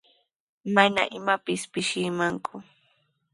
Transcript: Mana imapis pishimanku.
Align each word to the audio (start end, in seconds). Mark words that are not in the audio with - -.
Mana 0.75 1.01
imapis 1.17 1.61
pishimanku. 1.71 2.55